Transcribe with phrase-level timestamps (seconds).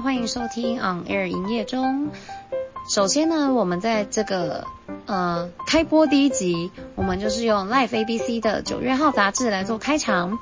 [0.00, 2.10] 欢迎收听 On Air 营业中。
[2.88, 4.66] 首先呢，我们在这个
[5.06, 10.38] 呃开播第一集，我们就是用 Life ABC 的九月号杂志来做开场。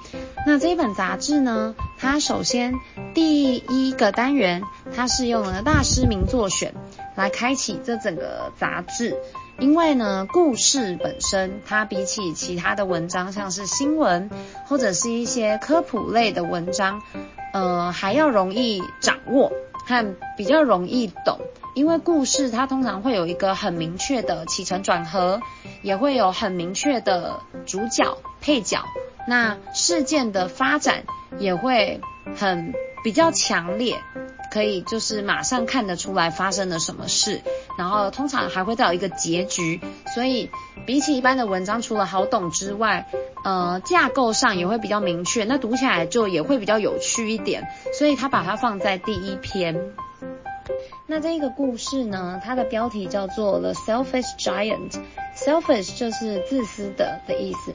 [0.46, 2.74] 那这一本杂志呢，它首先
[3.14, 4.62] 第一个单元，
[4.96, 6.74] 它是用了大师名作选
[7.14, 9.16] 来开启这整个杂志。
[9.58, 14.30] 因为呢，故事本身它比起其他的文章，像是新闻
[14.66, 17.02] 或者是一些科普类的文章，
[17.52, 19.52] 呃，还要容易掌握
[19.86, 20.04] 还
[20.36, 21.38] 比较容易懂。
[21.74, 25.40] 因为故事它通常会有一个很明确的起承转合，
[25.80, 28.84] 也会有很明确的主角配角，
[29.26, 31.04] 那事件的发展
[31.38, 32.00] 也会
[32.36, 34.02] 很比较强烈。
[34.52, 37.40] 可以就是马上看得出来发生了什么事，
[37.78, 39.80] 然后通常还会到一个结局，
[40.14, 40.50] 所以
[40.86, 43.06] 比起一般的文章，除了好懂之外，
[43.44, 47.66] 呃，架构上也会比较明确，那读起来就也会比较有趣一点，
[47.98, 49.94] 所以他把它放在第一篇。
[51.06, 54.90] 那这个故事呢，它的标题叫做《The Selfish Giant》
[55.34, 57.74] ，Selfish 就是自私的的意思。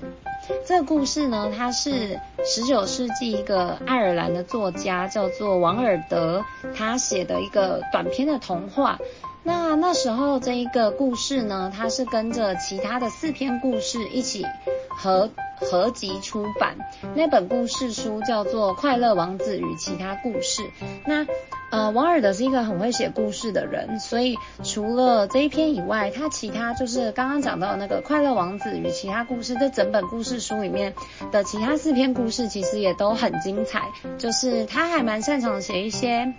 [0.65, 6.43] 这个故事呢，它是十九世纪一个爱尔兰的作家叫做王尔德，
[6.75, 8.97] 他写的一个短篇的童话。
[9.43, 14.45] 那那时候这一个故事呢，它是跟着其他的四篇故事一起
[14.89, 16.75] 合合集出版。
[17.15, 20.63] 那本故事书叫做《快乐王子与其他故事》。
[21.05, 21.25] 那
[21.69, 30.93] 呃，王尔德是一个很会写故事的人，所以除了这一篇以外，他其他就是刚刚讲到的那个《快乐王子与其他故事》这整本故事书里面
[31.31, 33.81] 的其他四篇故事，其实也都很精彩。
[34.17, 36.33] 就是他还蛮擅长写一些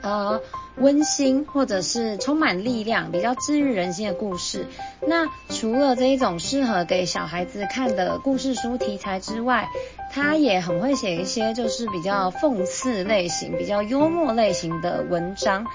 [0.00, 0.40] 呃
[0.76, 4.66] 温馨或者是充满力量、比较治愈人心的故事。
[5.06, 9.68] 那除了这一种适合给小孩子看的故事书题材之外，
[10.10, 15.66] 他也很会写一些就是比较讽刺类型、比较幽默类型的文章。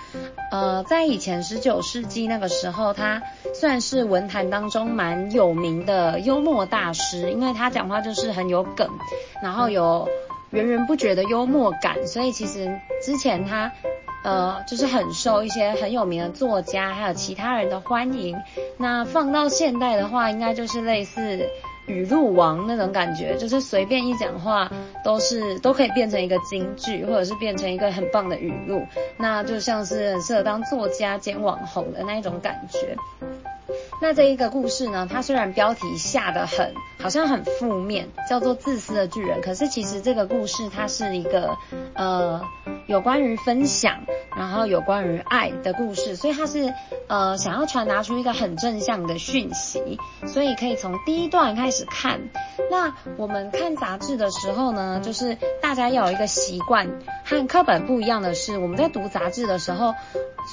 [0.51, 3.21] 呃，在以前十九世纪那个时候，他
[3.53, 8.89] 算是文坛当中蛮有名的幽默大师，因为他讲话就是很有梗，
[9.41, 10.07] 然后有
[10.51, 13.71] 源源不绝的幽默感，所以其实之前他
[14.23, 18.37] 呃就是很受一些很有名的作家还有其他人的欢迎。
[18.77, 21.47] 那放到现代的话，应该就是类似。
[21.87, 24.69] 语录王那种感觉，就是随便一讲话
[25.05, 28.85] 都是都可以变成一个金句，或者是变成一个很棒的语录，
[29.15, 32.97] 那就像是很适合当作家兼网红的那一种感觉。
[34.01, 41.57] 那这一个故事呢，它虽然标题下得很好像很负面，叫做自私的巨人，可是其实这个故事它是一个
[41.93, 42.41] 呃
[42.87, 44.05] 有关于分享。
[44.37, 46.71] 然后有关于爱的故事，所以它是
[47.07, 49.97] 呃想要传达出一个很正向的讯息，
[50.27, 52.21] 所以可以从第一段开始看。
[52.69, 56.87] 那我们看杂志的时候呢，就是大家要有一个习惯，
[57.25, 59.95] 和课本不一样的是，我们在读杂志的时候，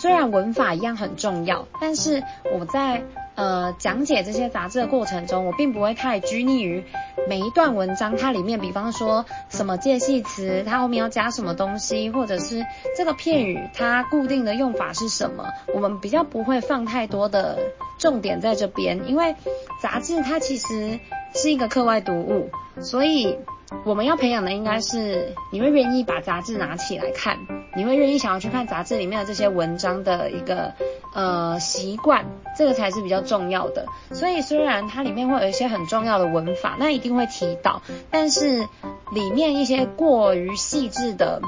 [0.00, 2.22] 虽然文法一样很重要，但是
[2.54, 3.03] 我在
[3.34, 6.84] 呃讲解这些杂志的过程中，我并不会太拘泥于。
[7.27, 17.59] 每一段文章，它里面，比方说什么介系词，它后面要加什么东西，或者是这个片语它固定的用法是什么，我们比较不会放太多的
[17.99, 19.37] 重点在这边，因为
[19.81, 21.00] 杂志它其实
[21.33, 22.50] 是一个课外读物，
[22.83, 23.39] 所以
[23.85, 27.39] 我们要培养的应该是你会愿意把杂志拿起来看，
[27.77, 30.73] 你会愿意想要去看杂志里面的这些文章的一个。
[31.17, 32.27] 呃，习惯
[32.57, 33.87] 这个才是比较重要的。
[34.11, 38.67] 所以虽然它里面会有一些很重要的文法，那一定会提到，但是
[39.12, 41.41] 里面一些过于细致的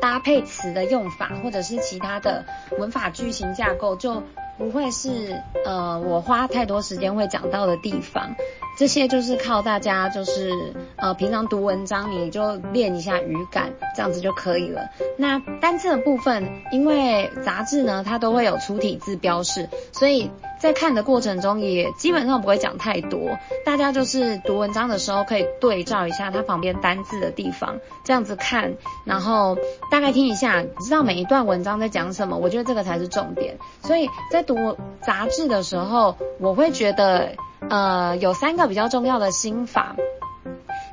[0.00, 2.46] 搭配词的用法，或者是其他的
[2.78, 4.22] 文法句型架构，就
[4.56, 8.36] 不会是呃我花太多时间会讲到的地方。
[8.78, 14.88] 这些就是靠大家，就是呃平常读文章，你就练一下语感，这样子就可以了。
[15.16, 20.30] 那单字的部分，因为杂志呢，它都会有粗体字标示，所以
[20.60, 23.36] 在看的过程中也基本上不会讲太多。
[23.66, 28.74] 大家就是读文章的时候可以对照一下它旁边单字的地方，这样子看，
[29.04, 29.58] 然后
[29.90, 32.36] 大概听一下，知道每一段文章在讲什么。
[32.36, 33.58] 我觉得这个才是重点。
[33.82, 37.34] 所以在读杂志的时候，我会觉得。
[37.68, 39.96] 呃，有三个比较重要的心法。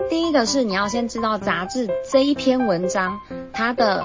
[0.09, 3.21] 第一个是你要先知道杂志这一篇文章
[3.53, 4.03] 它的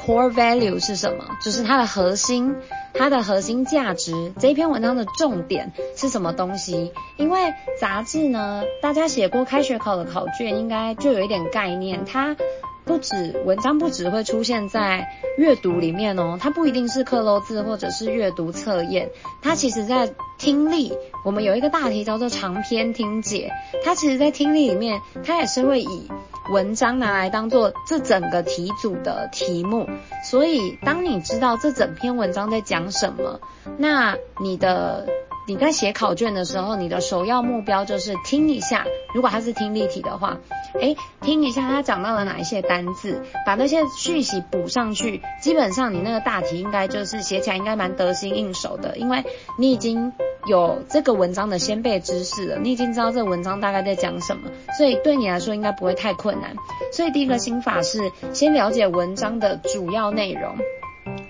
[0.00, 2.54] core value 是什么，就是它的核心，
[2.92, 4.32] 它的核心价值。
[4.38, 6.92] 这一篇文章的重点是什么东西？
[7.16, 12.04] 因为杂志呢，大家写过开学考的考卷，应该就有一点概念。
[12.04, 12.36] 它
[12.84, 15.08] 不止文章不只会出现在
[15.38, 19.10] 阅读里面哦，它不一定是克漏字或者是阅读测验，
[19.40, 20.92] 它其实在听力，
[21.24, 23.50] 我们有一个大题叫做长篇听解，
[23.82, 26.08] 它其实在听力里面，它也是会以
[26.50, 29.88] 文章拿来当做这整个题组的题目。
[30.22, 33.40] 所以，当你知道这整篇文章在讲什么，
[33.78, 35.08] 那你的。
[35.46, 40.38] 你在写考卷的时候，你的首要目标就是听一下，如果它是听力题的话，
[40.80, 45.20] 诶，听一下它讲到了哪一些单字，把那些讯息补上去。
[45.40, 49.22] 基本上你那个大题应该就是写起来应该蛮得心应手的，因为
[49.58, 50.12] 你已经
[50.46, 56.56] 有这个文章的先备知识了，你已经知道这个文章大概在讲什么，所以对你来说应该不会太困难。
[56.90, 60.56] 所以第一个心法是先了解文章的主要内容。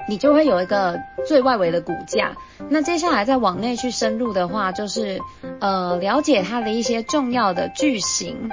[0.08, 2.36] 你就会有一个最外围的骨架。
[2.68, 5.20] 那接下来再往内去深入的话，就是
[5.60, 8.50] 呃了解它的一些重要的句型。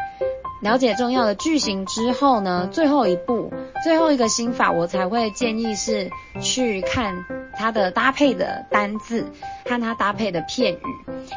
[0.61, 3.51] 了解重要的句型之后呢，最后一步，
[3.83, 7.25] 最后一个心法，我才会建议是去看
[7.61, 9.31] 它的搭配的单字，
[9.65, 10.79] 看它搭配的片语。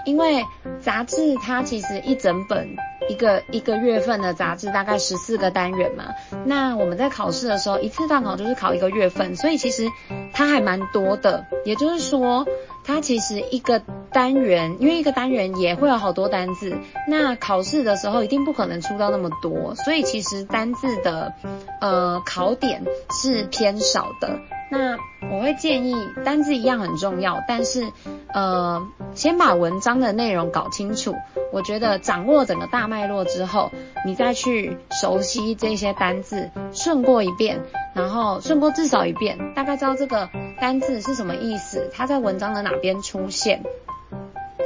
[0.06, 0.44] 因为
[0.80, 2.76] 杂志它其实一整本。
[3.06, 6.14] 一个一个月份的杂志大概十四个单元嘛，
[6.46, 9.90] 那我们在考试的时候一次大考就是考一个月份，所以其实
[10.32, 11.44] 它还蛮多的。
[11.66, 12.46] 也就是说，
[12.82, 21.34] 它其实一个单元，因为一个单元也会有好多单字，那考试的时候一定不可能出到那么多，所以其实单字的
[21.82, 24.38] 呃考点是偏少的。
[24.70, 24.96] 那
[25.30, 25.94] 我会建议
[26.24, 27.92] 单字一样很重要，但是
[28.32, 31.14] 呃先把文章的内容搞清楚。
[31.52, 33.70] 我觉得掌握整个大脉络之后，
[34.04, 37.60] 你再去熟悉这些单字，顺过一遍，
[37.94, 40.28] 然后顺过至少一遍，大概知道这个
[40.60, 43.62] 单字是什么意思，它在文章的哪边出现。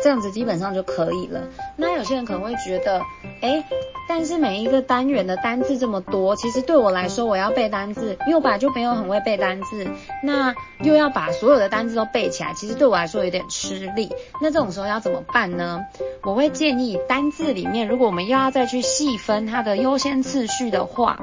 [0.03, 1.43] 这样子基本上就可以了。
[1.77, 3.03] 那有些人可能会觉得，
[3.41, 3.65] 诶，
[4.09, 9.87] 但是每一个单元的单字这么多，其实对我来说，我要背单字，因为我本来就没有很会背单字，
[10.23, 14.11] 那又要把所有的单字都背起来，其实对我来说有点吃力。
[14.41, 15.87] 那这种时候要怎么办呢？
[16.23, 21.19] 我会建议单字里面，如果我们又要再去细分它的优先次序的话，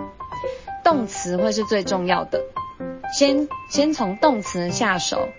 [0.84, 2.42] 动词会是最重要的。
[3.18, 5.30] 先先从动词下手。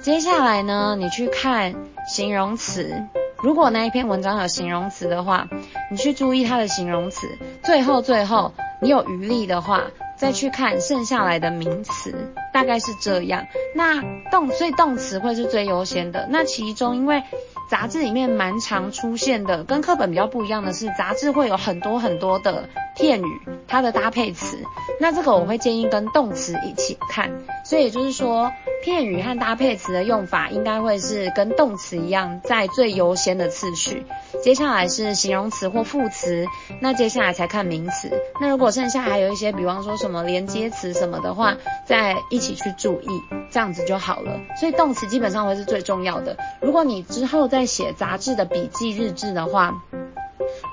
[0.00, 1.74] 接下来呢，你去看
[2.06, 3.04] 形容词。
[3.42, 5.48] 如果那一篇文章有形容词的话，
[5.90, 7.26] 你去注意它的形容词。
[7.62, 9.82] 最后最后，你有余力的话，
[10.16, 13.46] 再去看剩下来的名词，大概是这样。
[13.74, 16.26] 那动，所以动词会是最优先的。
[16.30, 17.22] 那其中因为
[17.68, 24.58] 杂志里面蛮常出现的，跟课本比较不一样的是，杂志会有很多很多的片语，它的搭配词。
[25.00, 27.30] 那这个我会建议跟动词一起看。
[27.64, 28.52] 所以也就是说，
[28.84, 34.06] 片语和搭配词的用法应该会是跟动词一样，在最优先的次序。
[34.40, 36.46] 接下来是形容词或副词，
[36.80, 38.08] 那接下来才看名词。
[38.40, 43.08] 那如果剩下还有一些，比方说什么连接词什么的话，再一起去注意，
[43.50, 44.40] 这样子就好了。
[44.60, 46.36] 所以动词基本上会是最重要的。
[46.60, 49.74] 如果你之后再写杂志的笔记日志的话，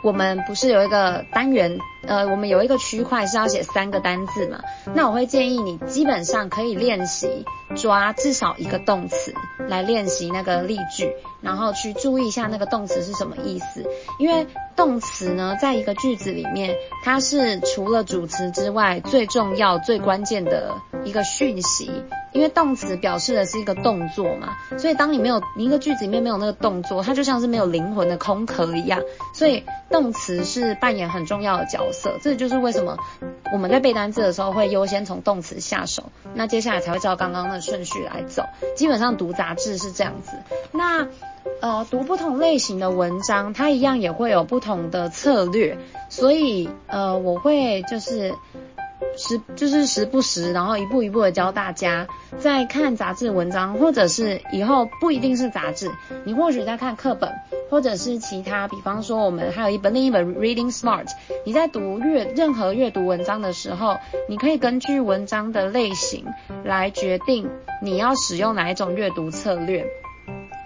[0.03, 4.61] 我们不是有一个单元，呃，我们有一个区块是要写三个单字嘛？
[4.93, 7.45] 那我会建议你基本上可以练习
[7.75, 9.33] 抓至少一个动词
[9.69, 13.85] 来练习那个例句，然后去注意一下那个动词是什么意思。
[14.19, 20.73] 因为动词呢，在一个句子里面，它是除了主词之外最重要、最关键的
[21.03, 22.03] 一个讯息。
[22.33, 28.99] 因为动词表示的是一个动作嘛，所以当你没有你一个句子里面没有那个动作，它就像是没有灵魂的空壳一样。
[29.35, 31.91] 所以动词是扮演很重要的角
[32.21, 32.97] 这就是为什么
[33.53, 38.43] 我们在背单词的时候会优先从动词下手，那接下来才会照刚刚的顺序来走。
[38.75, 40.31] 基本上读杂志是这样子。
[40.71, 41.07] 那
[41.61, 45.77] 呃读不同类型的文章，它一样也会有不同的策略，
[46.09, 48.33] 所以呃我会就是。
[49.17, 52.07] 时就是时不时，然后一步一步的教大家，
[52.39, 55.91] 在看杂志文章，或者是以后不一定是杂志，
[56.25, 57.31] 你或许在看课本，
[57.69, 61.07] 或者是其他，比方说我们还有一本另一本 Reading Smart，
[61.45, 66.25] 你在读阅任何阅读文章的时候，你可以根据文章的类型
[66.63, 67.49] 来决定
[67.81, 69.85] 你要使用哪一种阅读策略。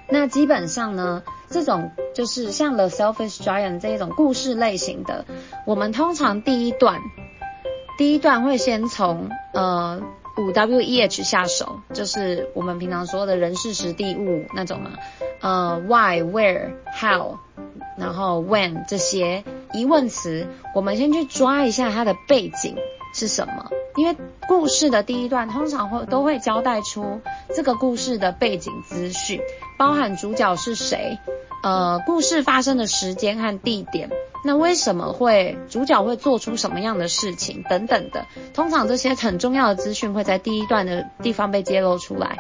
[0.10, 5.26] 那基本上呢，这种就是像 The Selfish Giant 这一种故事类型的，
[5.66, 7.02] 我们通常第一段。
[7.98, 10.02] 第一段会先从呃
[10.38, 14.92] 五 W E H 下手，就是我们平常说的人事时地物那种嘛，
[15.42, 17.38] 呃 Why Where How，
[17.98, 22.76] 然后 When 这些疑问词，我们先去抓一下它的背景。
[23.18, 24.16] 是什么，因为
[24.48, 27.20] 故事的第一段通常会都会交代出
[27.56, 29.42] 这个故事的背景资讯，
[29.76, 31.18] 包含主角是谁，
[31.64, 34.12] 呃故事发生的时间和地点。
[34.46, 38.28] 那为什么会主角会做出什么样的事情等等的？
[38.54, 42.38] 通常这些很重要的资讯会在第一段的地方被揭露出来，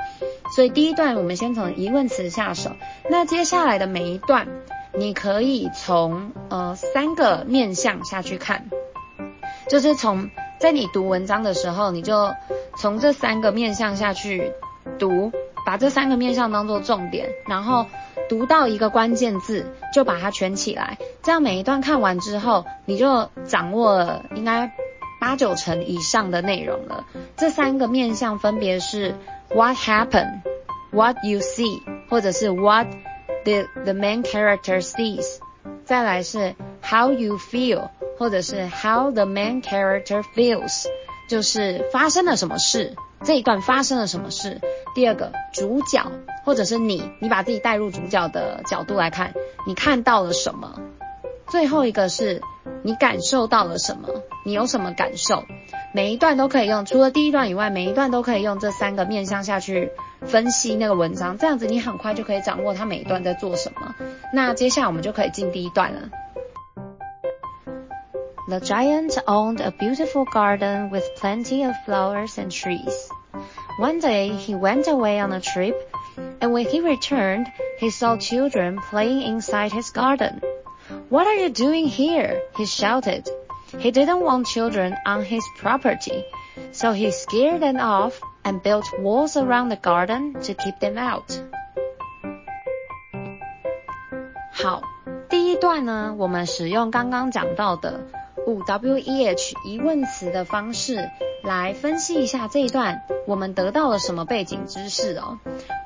[0.55, 2.69] 所以第一段我们先从疑问词下手。
[3.09, 4.47] 那接下来的每一段，
[4.93, 8.69] 你可以从呃三个面向下去看。
[9.69, 10.29] 就是从
[10.59, 12.33] 在你读文章的时候，你就
[12.77, 14.51] 从这三个面向下去
[14.97, 15.31] 读，
[15.65, 17.85] 把这三个面向当做重点，然后
[18.27, 24.71] 读到一个关键字就把它圈起来，这样每一段看完之后，你就掌握了应该
[25.21, 27.05] 八九成以上的内容了。
[27.35, 29.15] 这三个面向分别是
[29.53, 30.41] What happened,
[30.91, 32.87] What you see，或者是 What
[33.45, 35.37] the the main character sees。
[35.85, 40.85] 再来是 How you feel，或者是 How the main character feels，
[41.29, 44.61] 就是发生了什么事，这一段发生了什么事。
[44.95, 46.11] 第二个主角，
[46.43, 49.33] 或者是你，你把自己带入主角的角度来看，
[49.65, 50.79] 你看到了什么？
[51.47, 52.41] 最后一个是
[52.83, 54.09] 你感受到了什么？
[54.43, 55.45] 你有什么感受？
[55.93, 59.91] 每一段都可以用，除了第一段以外，每一段都可以用这三个面向下去
[60.21, 63.95] 分析那个文章，这样子你很快就可以掌握它每一段在做什么。
[64.33, 66.09] 那接下来我们就可以进第一段了。
[68.47, 73.09] The giant owned a beautiful garden with plenty of flowers and trees.
[73.77, 75.75] One day he went away on a trip,
[76.39, 80.41] and when he returned, he saw children playing inside his garden.
[81.09, 82.41] What are you doing here?
[82.55, 83.27] he shouted.
[83.77, 86.23] He didn't want children on his property,
[86.71, 91.37] so he scared them off and built walls around the garden to keep them out.
[94.57, 94.96] 好。
[95.57, 98.01] 段呢，我们使用刚刚讲到的
[98.45, 101.09] 五 W E H 疑问词的方式
[101.43, 105.39] 来分析一下这一段，我们得到了什么背景知识哦。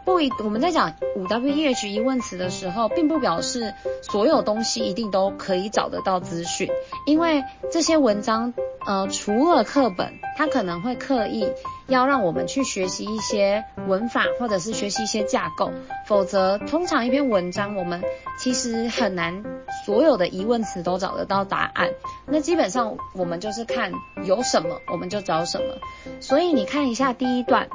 [0.04, 6.70] 不一，我们在讲五 W E H 疑问词的时候，并不表示所有东西一定都可以找得到资讯，
[7.06, 8.54] 因为这些文章，
[8.86, 11.48] 呃，除了课本，它可能会刻意
[11.92, 15.72] 要让我们去学习一些文法，或者是学习一些架构，
[16.08, 18.02] 否则通常一篇文章，我们
[18.40, 19.44] 其实很难
[19.86, 21.92] 所有的疑问词都找得到答案。
[22.26, 23.92] 那基本上我们就是看
[24.24, 25.76] 有什么，我们就找什么。
[26.20, 27.68] 所以你看一下第一段，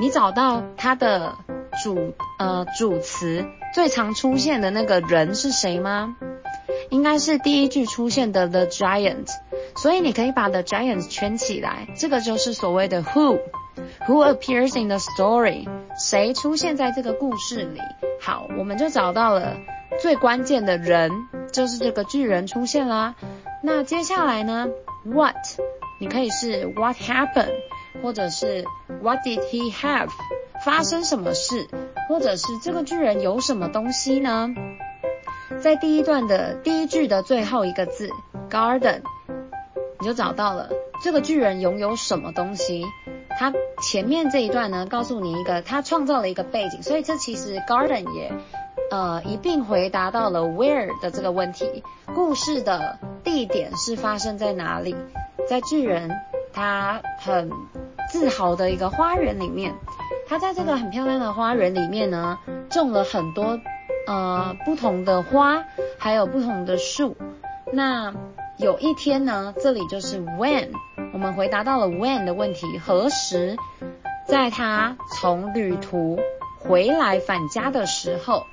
[0.00, 1.34] 你找到它的。
[1.82, 3.44] 主呃主词
[3.74, 6.16] 最常出现的那个人是谁吗？
[6.90, 9.28] 应该是第一句出现的 the giant，
[9.76, 13.38] 所以你可以把 the giant 圈起来，这个就是所谓的 who
[14.06, 15.66] who appears in the story，
[15.98, 17.80] 谁出现在这个故事里？
[18.20, 19.56] 好，我们就找到了
[20.00, 21.10] 最关键的人，
[21.52, 23.14] 就是这个巨人出现啦。
[23.62, 24.68] 那接下来呢
[25.04, 25.36] ？What？
[25.98, 27.54] 你可以是 what happened，
[28.02, 28.64] 或者是
[29.02, 30.10] what did he have？
[30.64, 31.68] 发生什么事，
[32.08, 34.48] 或者是这个巨人有什么东西呢？
[35.60, 38.10] 在第一段的第一句的最后一个字
[38.50, 39.00] garden，
[40.00, 40.70] 你就找到了
[41.02, 42.84] 这个巨人拥有什么东西。
[43.38, 48.32] 他前面这一段呢，告诉你一个他创造了一个背景，所以这其实 garden 也
[48.90, 51.82] 呃一并回答到了 where 的这个问题。
[52.14, 54.94] 故事的地点是发生在哪里？
[55.48, 56.10] 在巨人
[56.52, 57.50] 他很
[58.10, 59.74] 自豪的一个花园里面。
[60.28, 63.60] 他在这个很漂亮的花园里面呢，种了很多
[64.06, 65.64] 呃不同的花，
[65.98, 67.16] 还有不同的树。
[67.72, 68.14] 那
[68.56, 70.70] 有一天呢，这里就是 when，
[71.12, 73.56] 我们回答到了 when 的问题，何时？
[74.26, 76.18] 在他从旅途
[76.58, 78.44] 回来返家的时候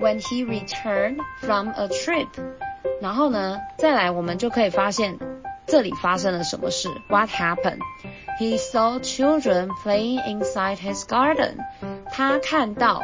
[0.00, 2.28] ，when he returned from a trip。
[3.00, 5.18] 然后呢，再来我们就可以发现
[5.66, 11.56] 这里发生了什么事，what happened？He saw children playing inside his garden.
[12.12, 13.02] 他看到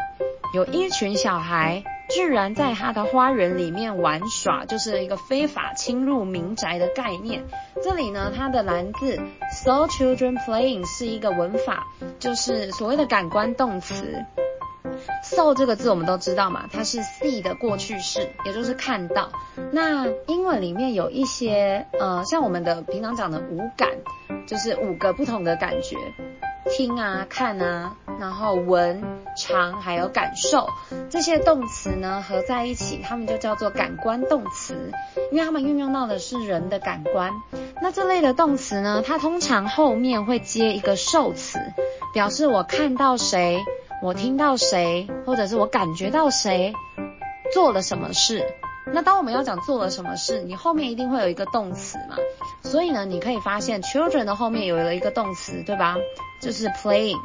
[0.53, 7.45] 有一群小孩居然在他的花园里面玩耍，就是一个非法侵入民宅的概念。
[7.83, 9.19] 这里呢，它的蓝字
[9.51, 11.87] saw children playing 是一个文法，
[12.19, 14.25] 就是所谓的感官动词。
[15.25, 19.31] saw 这个字我们都知道嘛，它是 see 的过去式，也就是看到。
[19.71, 23.89] 那英文里面有一些呃，像我们的平常讲的五感。
[24.45, 25.97] 就是五个不同的感觉，
[26.69, 29.03] 听啊、看啊，然后闻、
[29.37, 30.69] 尝，还有感受，
[31.11, 34.93] 这些动词呢合在一起，它们就叫做感官动词，
[35.31, 37.33] 因为它们运用到的是人的感官。
[37.81, 41.59] 那这类的动词呢，它通常后面会接一个受词，
[42.15, 43.59] 表示我看到谁，
[44.03, 46.73] 我听到谁，或者是我感觉到谁
[47.53, 48.45] 做了什么事。
[48.85, 52.17] 那当我们要讲做了什么事，你后面一定会有一个动词嘛。
[52.63, 55.97] 所以呢，你可以发现 children 的后面有了一个动词，对吧？
[56.41, 57.21] 就是 playing。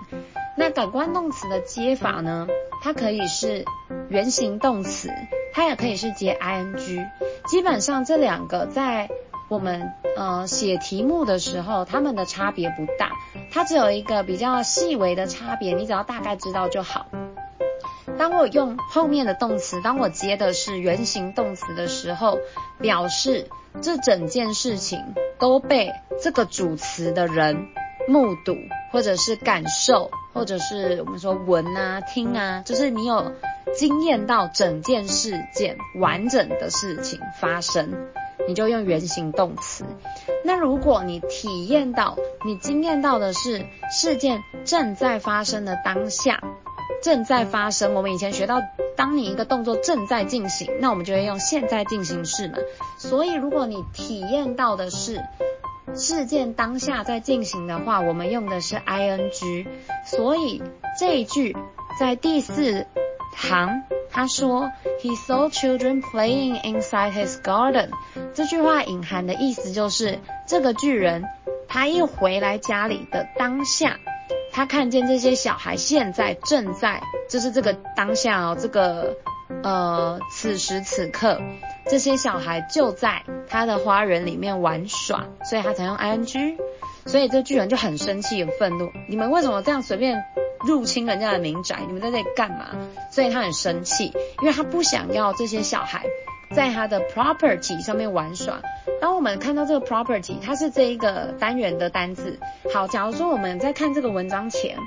[0.55, 2.47] 那感官动词的接法呢，
[2.81, 3.65] 它可以是
[4.09, 5.09] 原形动词，
[5.53, 7.07] 它也可以是接 ing。
[7.47, 9.09] 基本上这两个在
[9.49, 13.11] 我们呃写题目的时候，它们的差别不大，
[13.51, 17.07] 它只有一个比较细微的差别，你只要大概知道就好。
[18.17, 22.39] 当我用后面的动词，当我接的是原形动词的时候，
[22.79, 23.47] 表示
[23.81, 27.67] 这整件事情都被这个主词的人
[28.07, 28.55] 目睹，
[28.91, 33.33] 或者是感受，或者是我们说闻啊、听啊，就是你有
[33.75, 37.93] 经验到整件事件完整的事情发生，
[38.47, 39.85] 你就用原形动词。
[40.43, 46.41] 那如果你体验到，你经验到的是事件正在发生的当下。
[47.07, 47.93] 正在发生。
[47.93, 48.61] 我们以前学到，
[48.97, 52.57] 当你一个动作正在进行，那我们就会用现在进行式嘛。
[52.99, 55.23] 所以，如果你体验到的是
[55.95, 59.67] 事件当下在进行的话，我们用的是 ing。
[60.05, 60.61] 所以
[60.99, 61.55] 这一句
[61.97, 62.85] 在第四
[63.37, 67.91] 行，他说 He saw children playing inside his garden。
[68.33, 71.23] 这句话隐含的意思就是，这个巨人
[71.69, 73.97] 他一回来家里的当下。
[74.57, 79.15] 他看见这些小孩现在正在，就是这个当下哦，这个
[79.61, 81.39] 呃此时此刻，
[81.85, 86.57] 这些小孩就在他的花园里面玩耍，所以他才用 ing。
[87.05, 90.23] 所以这巨人就很生气、很愤怒，你们为什么这样随便
[90.65, 91.81] 入侵人家的民宅？
[91.85, 92.69] 你们在这里干嘛？
[93.11, 94.11] 所以他很生气，
[94.41, 96.03] 因为他不想要这些小孩
[96.51, 98.61] 在他的 property 上面玩耍。
[98.99, 102.39] 当我们看到这个 property，它是这一个单元的单字。
[102.73, 104.77] 好，假如说我们在看这个文章前，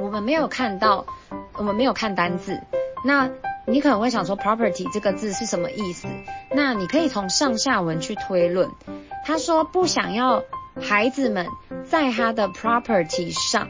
[0.00, 1.06] 我们没有看到，
[1.54, 2.60] 我们没有看单字，
[3.04, 3.30] 那
[3.66, 6.08] 你可能会想说 property 这个字是什么意思？
[6.50, 8.70] 那你可以从上下文去推论。
[9.24, 10.42] 他说不想要
[10.80, 11.46] 孩子们
[11.84, 13.68] 在他的 property 上，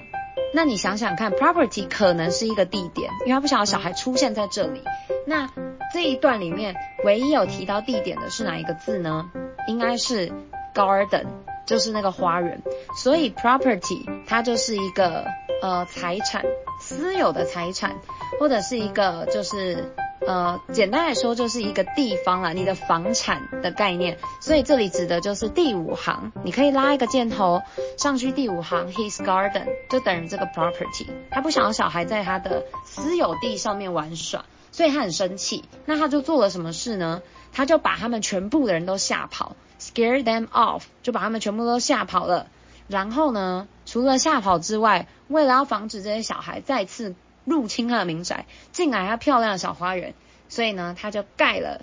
[0.55, 4.83] 那你想想看，property 可能是一个地点，因为他不想要小孩出现在这里。
[5.27, 5.51] 那
[5.93, 9.31] 这一段里面唯一有提到地点的是哪一个字呢？
[9.67, 10.33] 应该是
[10.75, 11.27] garden，
[11.67, 12.63] 就是那个花园。
[12.97, 15.25] 所以 property 它就是一个
[15.63, 16.45] 呃财产，
[16.81, 17.97] 私有的财产，
[18.39, 19.93] 或者是一个就是
[20.27, 24.19] 呃简单来说就是一个地方啦，你的房产的概念。
[24.41, 27.63] 所以这里指的就是第五行，你可以拉一个箭头
[27.97, 31.07] 上去，第五行 his garden 就等于这个 property。
[31.31, 34.45] 他不想要小孩在他的私有地上面玩耍。
[34.71, 37.23] 所以他很生气，那他就做了什么事呢？
[37.53, 42.47] 他就把他们全部的人都吓跑，scare them off，就把他们全部都吓跑了。
[42.89, 50.15] 然后呢，除了吓跑之外，为了要防止这些小孩再次入侵他的民宅，进来他漂亮的小花园，
[50.49, 51.83] 所以呢，他就盖了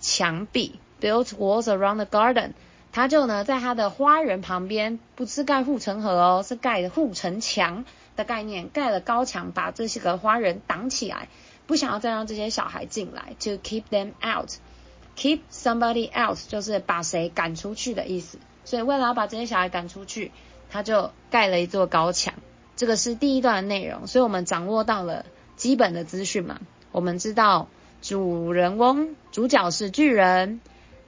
[0.00, 2.52] 墙壁，built walls around the garden。
[2.90, 7.84] 他就呢，在他的花园旁边，不是盖护城河哦，是盖的护城墙
[8.16, 11.28] 的概念，盖了高墙，把这些个花园挡起来。
[11.68, 18.38] 不想要再让这些小孩进来，to keep them out，keep somebody out 就是把谁赶出去的意思。
[18.64, 20.32] 所以为了要把这些小孩赶出去，
[20.70, 22.34] 他就盖了一座高墙。
[22.74, 25.26] 这个是第一段的内容，所以我们掌握到了
[25.56, 26.58] 基本的资讯嘛。
[26.90, 27.68] 我们知道
[28.00, 30.60] 主人翁主角是巨人，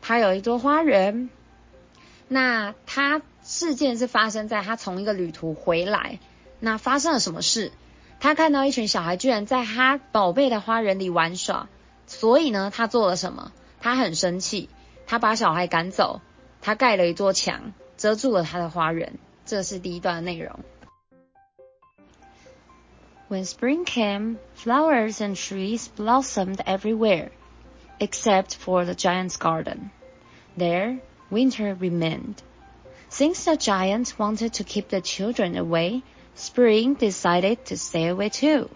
[0.03, 1.31] 他有一座花园。
[2.29, 6.18] 那他事件是发生在他从一个旅途回来，
[6.61, 7.73] 那发生了什么事？
[8.19, 11.69] 他看到一群小孩居然在他宝贝的花园里玩耍，
[12.08, 13.52] 所以呢，他做了什么？
[13.80, 14.69] 他很生气，
[15.06, 16.21] 他把小孩赶走，
[16.62, 19.19] 他盖了一座墙，遮住了他的花园。
[19.45, 20.60] 这是第一段的内容。
[23.28, 27.30] When spring came, flowers and trees blossomed everywhere,
[28.00, 29.89] except for the giant's garden.
[30.58, 32.36] There, winter remained.
[33.10, 36.02] Since the giant wanted to keep the children away,
[36.40, 38.70] Spring decided to stay away too.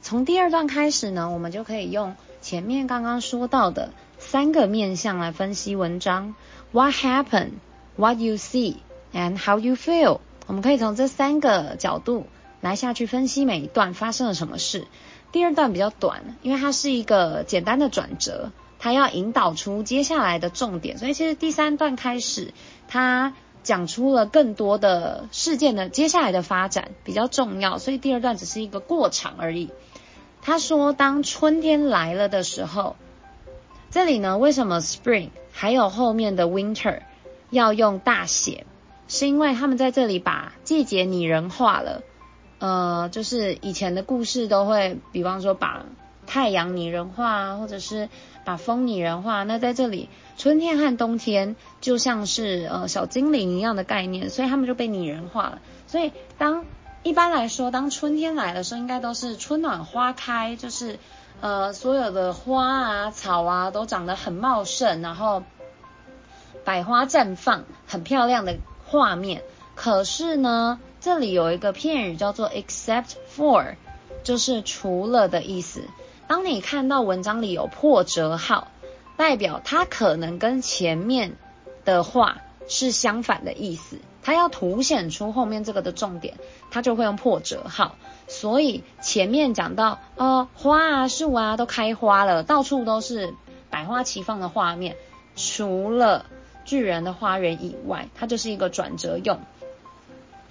[0.00, 6.34] 从第二段开始呢，我们就可以用前面刚刚说到的三个面向来分析文章。
[6.72, 7.52] What happened?
[7.96, 8.76] What you see?
[9.12, 10.20] And how you feel?
[10.46, 12.26] 我们可以从这三个角度
[12.62, 14.86] 来下去分析每一段发生了什么事。
[15.30, 22.54] 第二段比较短，因为它是一个简单的转折，它要引导出接下来的重点，所以其实第三段开始
[22.88, 23.34] 它。
[23.64, 29.70] 讲出了更多的事件的接下来的发展比较重要，所以第二段只是一个过场而已。
[30.40, 32.94] 他说，当春天来了的时候，
[33.90, 37.00] 这里呢，为什么 spring 还有后面的 winter
[37.50, 38.66] 要用大写？
[39.08, 42.02] 是因为他们在这里把季节拟人化了。
[42.58, 45.84] 呃，就是以前的故事都会，比方说把
[46.26, 48.08] 太阳拟人化，或者是
[48.44, 49.42] 把风拟人化。
[49.44, 50.08] 那在这里。
[50.36, 55.60] 春天和冬天就像是呃小精灵一样的概念，所以他们就被拟人化了。
[55.86, 56.64] 所以当
[57.04, 60.98] 一般来说，当春天来的时候，应该都是春暖花开，就是
[61.40, 65.44] 呃所有的花啊草啊都长得很茂盛，然后
[66.64, 69.44] 百花绽放，很漂亮的画面。
[69.76, 73.76] 可是呢，这里有一个片语叫做 except for，
[74.24, 75.82] 就是除了的意思。
[76.34, 78.66] 当你看到文章里有破折号，
[79.16, 81.36] 代表它可能跟前面
[81.84, 86.34] 的话是相反的意思，它要凸显出后面这个的重点，
[86.72, 87.94] 它就会用破折号。
[88.26, 93.32] 所以前面讲到，呃，花啊、树啊都开花了，到处都是
[93.70, 94.96] 百花齐放的画面，
[95.36, 96.26] 除了
[96.64, 99.38] 巨人的花园以外，它就是一个转折用。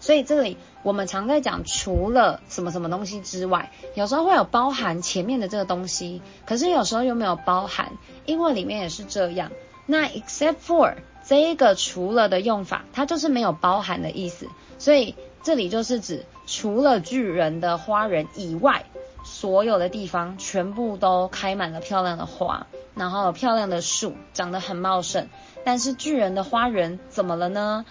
[0.04, 7.94] 所以这里我们常在讲，除了什么什么东西之外，有时候会有包含前面的这个东西，可是有时候又没有包含，
[8.26, 9.50] 英文里面也是这样。
[9.86, 14.50] 那 except for 这一个除了的用法，它就是没有包含的意思。
[14.78, 18.84] 所以这里就是指除了巨人的花园以外，
[19.24, 25.30] 所有的地方全部都开满了漂亮的花，然后漂亮的树长得很茂盛。
[25.63, 27.86] 但是巨人的花园怎么了呢？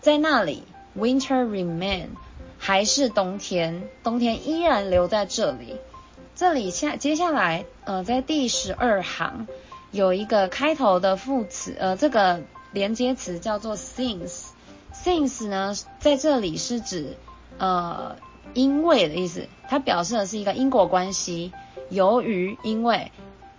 [0.00, 0.62] 在那里。
[0.98, 2.08] Winter remain，
[2.58, 5.76] 还是冬天，冬天依然留在这里。
[6.34, 9.46] 这里下接下来，呃，在第十二行
[9.90, 14.46] 有一个开头的副词，呃，这个连接词叫做 since。
[14.94, 17.16] since 呢，在这里是指
[17.58, 18.16] 呃
[18.54, 21.52] 因为的意思，它表示的是一个因果关系，
[21.90, 23.12] 由于因为，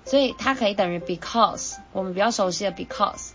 [0.05, 1.75] 所以它可以等于 because。
[1.93, 3.31] 我们比较熟悉的 because，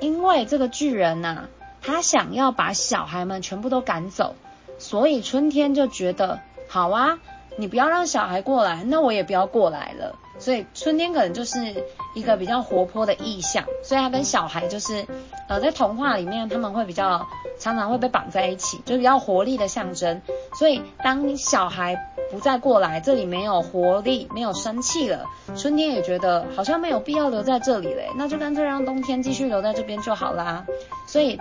[0.00, 1.48] 因为这个巨人呐、
[1.82, 4.34] 他想要把小孩们全部都赶走，
[4.78, 7.18] 所以春天就觉得好啊，
[7.58, 10.16] 你不要让小孩过来，那我也不要过来了。
[10.38, 11.58] 所以春天可能就是
[12.14, 15.04] 一个比较活泼的意象，所以他跟小孩就是
[15.48, 17.26] 呃在童话里面他们会比较
[17.58, 20.22] 常常会被绑在一起，就比较活力的象征。
[20.56, 21.96] 所以当小孩
[22.30, 25.24] 不再过来，这里没有活力，没有生气了，
[25.56, 30.64] 春天也觉得好像没有必要留在这里嘞，那就干脆让冬天继续留在这边就好啦。
[31.06, 31.38] 所以。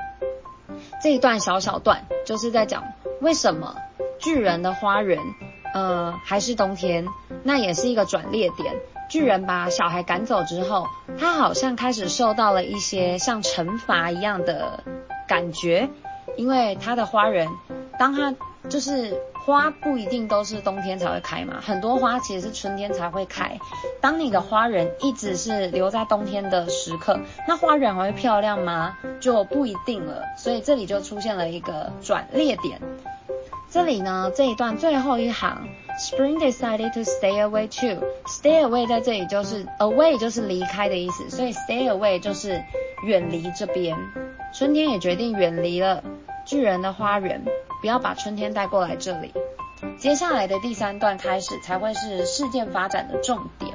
[1.02, 2.84] 这一段小小段就是在讲
[3.22, 3.76] 为什么
[4.20, 5.18] 巨人的花园，
[5.74, 7.08] 呃，还是冬天，
[7.44, 8.76] 那也是一个转捩点。
[9.10, 14.84] 巨人把小孩赶走之后，他好像开始受到了一些像惩罚一样的
[15.28, 15.90] 感觉，
[16.36, 17.48] 因为他的花园，
[18.00, 18.36] 当他
[18.70, 19.18] 就是。
[19.48, 23.58] 花不一定都是冬天才会开嘛，很多花其实是春天才会开。
[24.02, 28.98] 当你的花园一直是留在冬天的时刻，那花园还会漂亮吗？
[29.22, 30.22] 就不一定了。
[30.36, 32.82] 所以这里就出现了一个转捩点。
[33.71, 35.67] 这里呢，这一段最后一行，
[35.99, 42.63] Spring decided to stay away too。Stay away 在这里就是 away 就是离开的意思，所以 stay away 就是
[43.05, 43.97] 远离这边。
[44.53, 46.03] 春天也决定远离了
[46.45, 47.43] 巨人的花园。
[47.81, 49.33] 不要把春天带过来这里。
[49.99, 53.75] 接下来的第三段开始才会是事件发展的重点。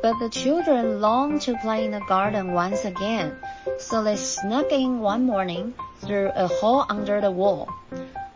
[0.00, 3.32] But the children longed to play in the garden once again,
[3.80, 7.69] so they snuck in one morning through a hole under the wall.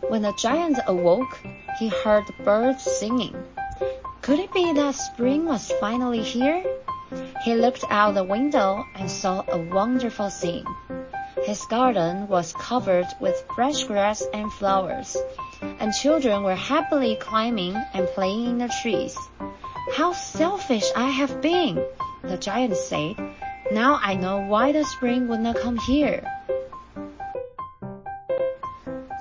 [0.08, 1.40] When the giant awoke,
[1.80, 3.36] he heard birds singing.
[4.22, 6.64] Could it be that spring was finally here?
[7.44, 10.66] He looked out the window and saw a wonderful scene.
[11.44, 15.18] His garden was covered with fresh grass and flowers,
[15.62, 19.18] and children were happily climbing and playing in the trees.
[19.96, 21.84] How selfish I have been,
[22.22, 23.16] the giant said.
[23.72, 26.24] Now I know why the spring would not come here.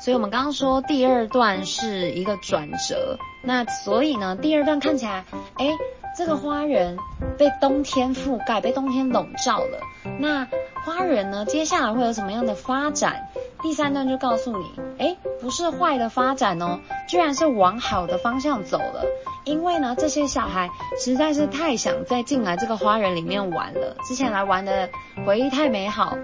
[0.01, 5.25] 所以，我们刚刚说第二段是一个转折，那所以呢，第二段看起来，
[5.59, 5.77] 诶，
[6.17, 6.97] 这个花园
[7.37, 9.79] 被冬天覆盖，被冬天笼罩了。
[10.19, 10.49] 那
[10.85, 11.45] 花园呢？
[11.45, 13.29] 接下来会有什么样的发展？
[13.63, 14.65] 第三段就告诉你，
[14.97, 19.05] 诶，不是坏的发展哦，居然是往好的方向走了。
[19.45, 24.89] 因为呢，这些小孩实在是太想再进来这个花园里面玩了，之前来玩的
[25.27, 26.17] 回忆太美好。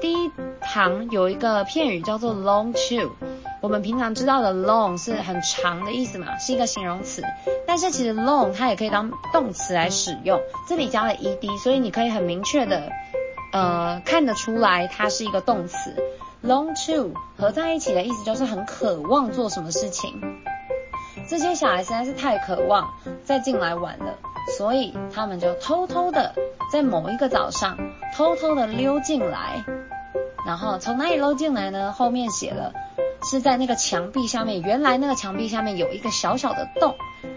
[0.00, 3.12] 第一行有一个片语叫做 long to，
[3.60, 7.22] 我们平常知道的 long 是很长的意思嘛，是一个形容词。
[7.66, 12.90] 但是其实 long 它也可以当动词来使用，这里加了 ed，所以你可以很明确的。
[13.52, 15.94] 呃，看得出来它是一个动词
[16.42, 20.20] ，long to 合在一起的意思就是很渴望做什么事情。
[21.28, 24.14] 这些小孩实在是太渴望再进来玩了，
[24.56, 26.34] 所以他们就偷偷的
[26.72, 27.76] 在某一个早上
[28.16, 29.62] 偷偷的溜进来，
[30.46, 31.92] 然后从哪里溜进来呢？
[31.92, 32.72] 后面写了
[33.22, 36.94] 是在那个墙壁下面，原来那个墙壁下面有一个小小的洞。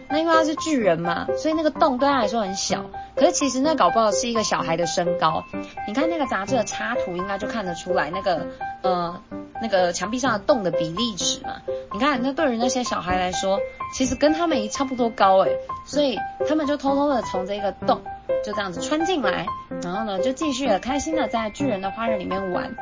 [0.10, 2.86] 那因为他是巨人嘛，所以那个洞对他来说很小。
[3.16, 5.44] 可是其实那搞不好是一个小孩的身高。
[5.88, 8.48] 你看那个杂志的插图，应该就看得出来那个
[8.82, 9.22] 呃
[9.62, 11.62] 那个墙壁上的洞的比例尺嘛。
[11.94, 13.60] 你看那对于那些小孩来说，
[13.94, 15.56] 其实跟他们也差不多高诶。
[15.86, 18.02] 所以他们就偷偷的从这个洞
[18.44, 19.46] 就这样子穿进来，
[19.84, 22.76] 然后呢就继续的开心的在巨人的花园里面玩。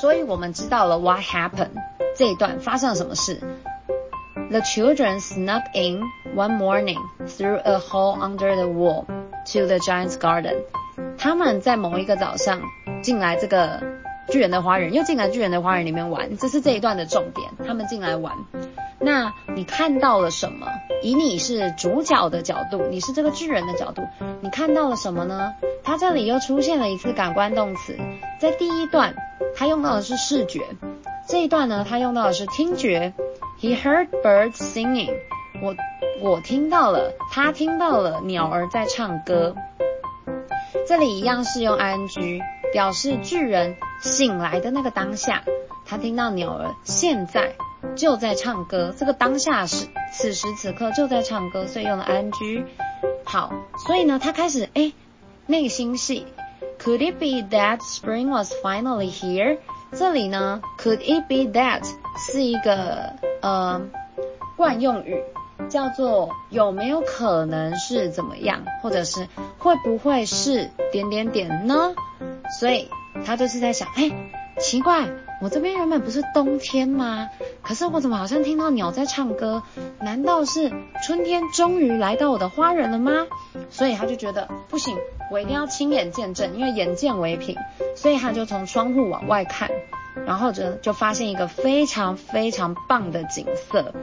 [0.00, 1.70] 所以我们知道了 what happened
[2.16, 3.40] 这一段发生了什么事。
[4.50, 6.02] The children snuck in
[6.34, 9.04] one morning through a hole under the wall
[9.52, 10.56] to the giant's garden.
[11.18, 12.62] 他们在某一个早上
[13.02, 13.80] 进来这个
[14.30, 16.36] 巨人的花园，又进来巨人的花园里面玩。
[16.36, 17.50] 这是这一段的重点。
[17.66, 18.34] 他们进来玩。
[18.98, 20.66] 那你看到了什么？
[21.02, 24.02] 以你是主角的角度，你是这个巨人的角度，
[24.42, 25.54] 你看到了什么呢？
[25.82, 27.96] 他这里又出现了一次感官动词，
[28.38, 29.14] 在第一段
[29.56, 30.60] 他用到的是视觉，
[31.26, 33.14] 这一段呢他用到的是听觉。
[33.58, 35.14] He heard birds singing.
[35.62, 35.74] 我
[36.20, 39.54] 我听到了，他听到了鸟儿在唱歌。
[40.86, 45.42] 这里一样是用 ing 表示巨人醒来的那个当下，
[45.86, 47.54] 他听到鸟儿现在
[47.96, 48.94] 就在唱歌。
[48.96, 52.64] 这个当下是此时此刻就在唱歌，所以用了 ing。
[53.24, 53.52] 好，
[53.86, 54.92] 所以呢，他开始诶
[55.46, 56.26] 内心戏。
[56.82, 59.58] Could it be that spring was finally here?
[59.92, 61.82] 这里呢，Could it be that
[62.16, 63.82] 是一个呃
[64.56, 65.22] 惯用语，
[65.68, 71.94] 叫做有没有可能是怎么样，或者是会不会是点点点呢？
[72.58, 72.88] 所以
[73.24, 74.10] 他就是在想，哎，
[74.58, 75.08] 奇怪，
[75.40, 77.28] 我这边原本不是冬天吗？
[77.62, 79.62] 可是我怎么好像听到鸟在唱歌？
[80.00, 83.26] 难道是春天终于来到我的花园了吗？
[83.70, 84.96] 所以他就觉得不行。
[85.30, 87.56] 我一定要亲眼见证，因为眼见为凭，
[87.94, 89.70] 所以他就从窗户往外看，
[90.26, 93.94] 然后就就发现一个非常非常棒的景色。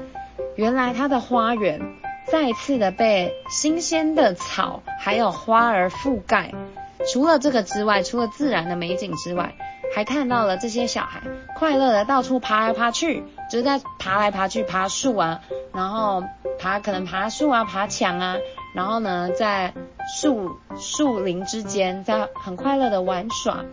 [0.56, 1.82] 原来他的花园
[2.26, 6.54] 再次的被新鲜的草还有花儿覆盖。
[7.12, 9.56] 除了这个之外，除了自然的美景之外，
[9.96, 11.22] 还看到了这些小孩
[11.56, 15.42] 快乐的到处爬来爬去，就是在爬来爬去，爬树啊，
[15.74, 16.24] 然后
[16.60, 18.38] 爬可能爬树啊，爬墙啊，
[18.74, 19.74] 然后呢在。
[20.10, 23.66] 树树林之间，在很快乐的玩耍，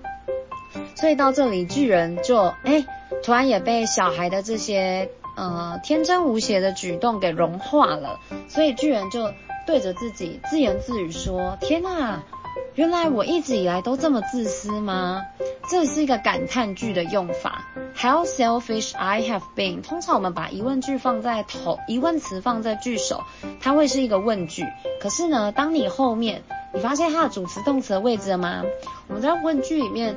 [0.96, 2.84] 所以到这里巨人就哎，
[3.22, 9.32] 突然也被小孩的这些呃天真无邪的举动给融化了，所以巨人就
[9.66, 12.22] 对着自己自言自语说：“天哪！”
[12.74, 15.22] 原来我一直以来都这么自私吗？
[15.70, 17.68] 这是一个感叹句的用法。
[17.96, 19.80] How selfish I have been。
[19.80, 23.22] 通常我们把疑问句放在头，疑问词放在句首，
[23.60, 24.66] 它会是一个问句。
[25.00, 28.64] 可是呢，当你后面你发现它的主词、动词的位置了吗？
[29.06, 30.16] 我们在问句里面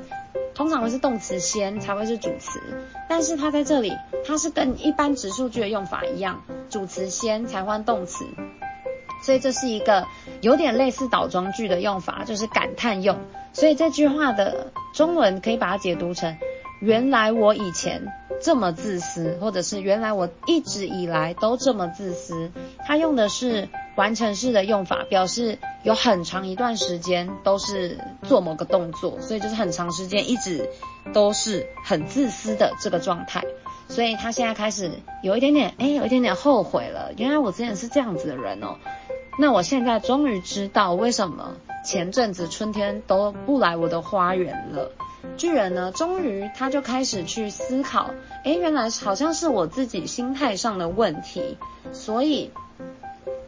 [0.55, 2.59] 通常会是动词先才会是主词，
[3.07, 3.93] 但是它在这里，
[4.25, 6.41] 它是跟一般直述句的用法一样，
[6.71, 8.25] 主词先才换动词。
[9.21, 10.05] 所以这是一个
[10.41, 13.17] 有点类似倒装句的用法，就是感叹用。
[13.53, 16.37] 所以这句话的中文可以把它解读成：
[16.79, 18.07] 原来我以前
[18.41, 22.51] 这么自私，或者是原来我一直以来都这么自私。
[22.85, 30.69] 它用的是完成式的用法，表示有很长一段时间都是做某个动作，所以就是很长时间一直
[31.11, 33.43] 都是很自私的这个状态。
[33.89, 34.91] 所以他现在开始
[35.23, 37.13] 有一点点，哎，有一点点后悔了。
[37.17, 38.75] 原来我之前是这样子的人哦。
[39.39, 41.53] 那我现在终于知道为什么
[41.85, 44.91] 前阵子春天都不来我的花园了。
[45.37, 48.11] 巨人呢，终于他就开始去思考，
[48.43, 51.57] 哎，原来好像是我自己心态上的问题。
[51.93, 52.51] 所以，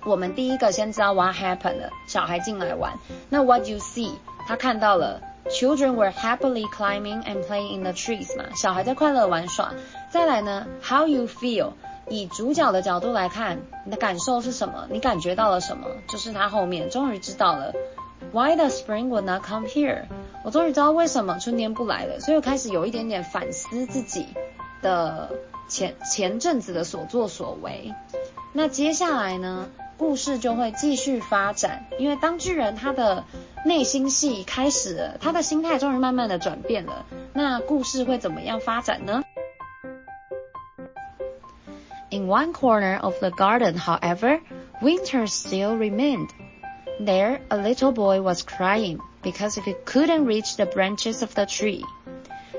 [0.04, 2.93] 我们第一个先知道 what happened，小孩进来玩。
[3.30, 4.12] 那 what you see，
[4.47, 9.73] 他看到了 children were happily climbing and playing in the trees 嘛，小孩在快乐玩耍。
[10.12, 11.71] 再来呢，how you feel。
[12.09, 14.87] 以主角的角度来看，你的感受是什么？
[14.89, 15.87] 你感觉到了什么？
[16.07, 17.73] 就是他后面终于知道了
[18.31, 20.05] ，Why the spring would not come here？
[20.43, 24.25] 我终于知道为什么春天不来了，所以我开始有一点点反思自己
[24.81, 25.29] 的
[25.67, 27.93] 前前阵子的所作所为。
[28.53, 33.25] 那接下来呢，故事就会继续发展，因为当巨人他的
[33.65, 37.05] 内心戏开始了，他的心态终于慢慢的转变了。
[37.33, 39.21] 那故事会怎么样发展呢
[42.28, 44.40] one corner of the garden, however,
[44.80, 46.32] winter still remained.
[47.00, 51.84] There, a little boy was crying because he couldn't reach the branches of the tree.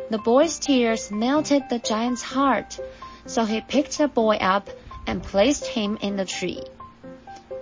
[0.10, 2.80] The boy's tears melted the giant's heart,
[3.26, 4.70] so he picked the boy up
[5.08, 6.64] and placed him in the tree.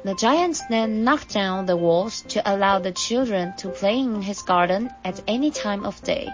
[0.03, 4.41] The giant then knocked down the walls to allow the children to play in his
[4.41, 6.27] garden at any time of day.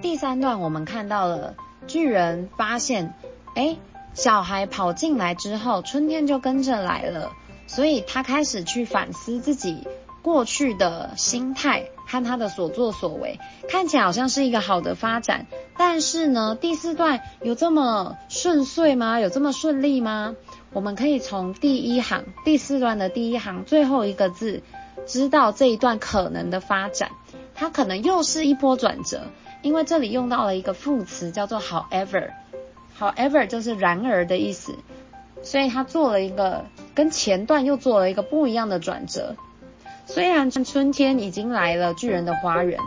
[0.00, 1.54] 第三段我们看到了。
[1.87, 3.13] 巨人发现，
[3.55, 3.77] 哎，
[4.13, 7.31] 小孩跑进来之后，春天就跟着来了，
[7.65, 9.87] 所以他开始去反思自己
[10.21, 15.47] 过去的心态和他的所作所为，看起来好像是一个好的发展。
[15.77, 19.19] 但是呢，第四段有这么顺遂吗？
[19.19, 20.35] 有这么顺利吗？
[20.73, 24.61] 我们可以从第一行，第四段的第一行最后一个字，
[25.05, 27.11] 知道这一段可能的发展，
[27.55, 29.21] 它可能又是一波转折。
[29.61, 32.31] 因为这里用到了一个副词，叫做 however。
[32.99, 34.75] ，however 就是然而的意思，
[35.43, 36.65] 所以他做了一个
[36.95, 39.35] 跟前段又做了一个不一样的转折。
[40.05, 42.79] 虽然春天已经来了巨人的花园，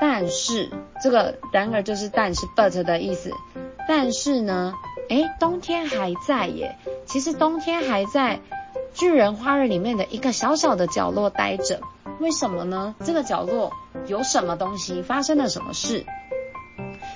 [0.00, 0.70] 但是
[1.02, 3.32] 这个然而就是但是 but 的意思。
[3.88, 4.74] 但是呢，
[5.08, 6.76] 诶，冬天还在耶。
[7.04, 8.38] 其实冬天还在
[8.98, 11.80] 巨人花园里面的一个小小的角落待着。
[12.18, 12.96] 为什么呢？
[13.04, 13.72] 这个角落
[14.08, 15.02] 有什么东西？
[15.02, 16.04] 发生了什么事？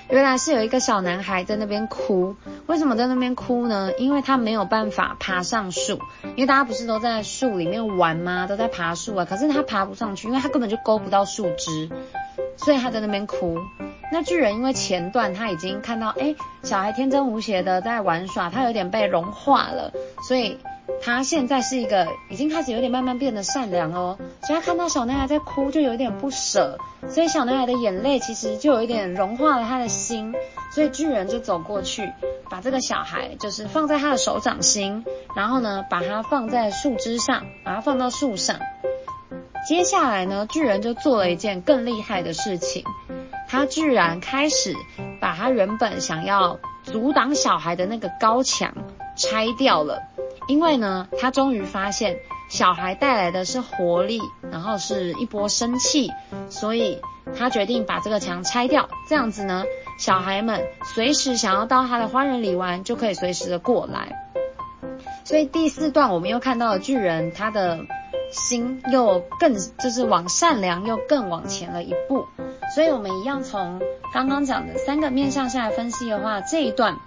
[0.08, 2.36] 原来是有一个小男孩在那边哭。
[2.66, 3.90] 为什么在那边哭呢？
[3.98, 5.98] 因为他没有办法爬上树。
[6.36, 8.46] 因为大家不是都在树里面玩吗？
[8.46, 9.24] 都在爬树啊。
[9.24, 11.90] 可是他爬不上去，因为他根本就勾不到树枝，
[12.56, 13.58] 所以他在那边哭。
[14.12, 19.92] 那巨人因为前段他已经看到，诶，小孩天真无邪的在玩耍，他有点被融化了，
[20.28, 20.56] 所以。
[21.00, 26.78] 他现在是一个已经开始有点慢慢变得善良哦，所以他看到小男孩在哭，就有点不舍，
[27.08, 30.32] 所以小男孩的眼泪其实就有一点融化了他的心，
[30.72, 32.12] 所以巨人就走过去，
[32.50, 38.58] 把这个小孩就是放在他的手掌心，然后呢，把它放在树枝上，把它放到树上。
[39.66, 42.84] 接下来呢，巨人就做了一件更厉害的事情，
[43.48, 44.74] 他居然开始
[45.20, 48.72] 把他原本想要阻挡小孩的那个高墙
[49.16, 50.02] 拆掉了。
[50.48, 56.10] 因为呢，他终于发现小孩带来的是活力，然后是一波生气，
[56.48, 57.00] 所以
[57.36, 58.88] 他决定把这个墙拆掉。
[59.08, 59.64] 这样子呢，
[59.98, 64.28] 小孩们随时想要到他的花园里玩，就可以随时的过来。
[65.24, 67.86] 所以第四段我们又看到了巨人，他的
[68.30, 72.26] 心又更就是往善良又更往前了一步。
[72.74, 73.80] 所以我们一样从
[74.12, 76.98] 刚刚讲的三个面向下来分析的话，这一段。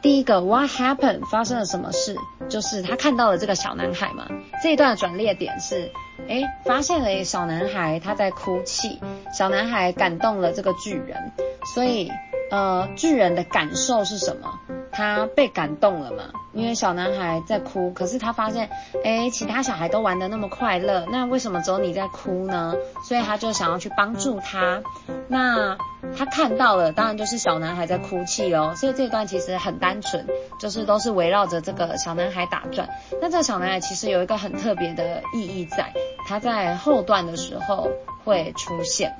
[0.00, 1.26] 第一个，What happened？
[1.26, 2.16] 发生了什么事？
[2.48, 4.28] 就是他看到了这个小男孩嘛。
[4.62, 5.90] 这一段的转捩点是，
[6.28, 9.00] 哎，发现了一个小男孩他在哭泣，
[9.32, 11.32] 小男孩感动了这个巨人，
[11.74, 12.10] 所以，
[12.50, 14.58] 呃，巨人的感受是什么？
[14.90, 16.24] 他被感动了嘛？
[16.54, 18.68] 因为小男孩在哭，可是他发现，
[19.04, 22.74] 诶，其他小孩都玩得那么快乐，那为什么只有你在哭呢？
[23.04, 24.82] 所以他就想要去帮助他。
[25.28, 25.76] 那
[26.16, 28.72] 他看到了，当然就是小男孩在哭泣哦。
[28.76, 30.26] 所以这段其实很单纯，
[30.58, 32.88] 就是都是围绕着这个小男孩打转。
[33.20, 35.92] 那这个小男孩其实有一个很特别的意义在，
[36.26, 37.88] 他在后段的时候
[38.24, 39.14] 会出现。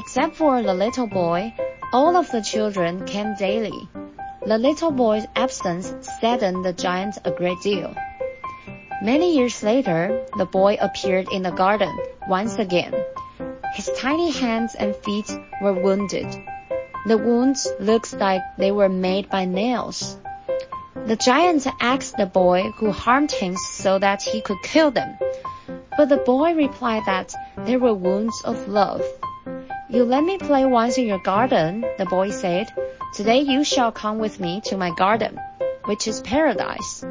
[0.00, 1.52] Except for the little boy.
[1.92, 3.86] All of the children came daily.
[4.46, 7.94] The little boy's absence saddened the giant a great deal.
[9.02, 11.94] Many years later, the boy appeared in the garden
[12.26, 12.94] once again.
[13.74, 16.28] His tiny hands and feet were wounded.
[17.04, 20.16] The wounds looked like they were made by nails.
[20.94, 25.18] The giant asked the boy who harmed him so that he could kill them.
[25.98, 27.34] But the boy replied that
[27.66, 29.04] they were wounds of love.
[29.92, 32.68] You let me play once in your garden, the boy said.
[33.12, 35.36] Today you shall come with me to my garden,
[35.84, 37.04] which is paradise.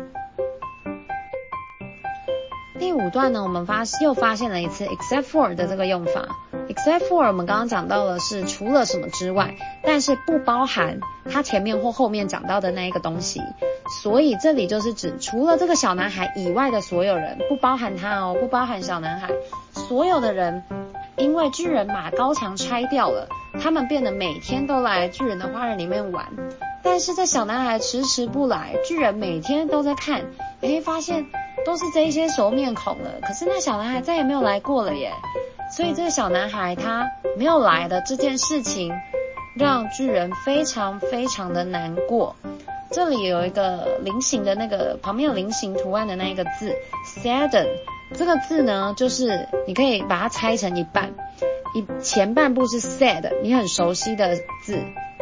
[2.79, 6.29] 第五段呢，我们发又发现了一次 except for 的这个用法。
[6.69, 13.41] except for 我们刚刚讲到的是除了什么之外，但是不包含它前面或后面讲到的那一个东西。
[14.01, 19.33] 所以这里就是指除了这个小男孩以外的所有人，不包含他哦，不包含小男孩，
[19.73, 20.63] 所有的人。
[21.19, 23.27] 因为巨人把高墙拆掉了，
[23.61, 26.25] 他们变得每天都来巨人的花园里面玩。
[26.81, 30.23] 但是这小男孩迟迟不来，巨人每天都在看，
[30.61, 31.25] 诶，发现
[31.65, 33.11] 都是这一些熟面孔了。
[33.21, 35.11] 可是那小男孩再也没有来过了耶。
[35.71, 38.93] 所以这个小男孩他没有来的这件事情，
[39.55, 42.35] 让巨人非常非常的难过。
[42.91, 46.73] 这里有一个菱形的那个旁边有菱形图案的那一个字
[47.05, 47.67] ，sadden。
[48.15, 51.13] 这个字呢，就是你可以把它拆成一半，
[51.75, 54.79] 一前半部是 sad，你很熟悉的字，